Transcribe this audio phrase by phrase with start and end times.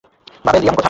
[0.45, 0.79] Bubble ইয়াম খাবে?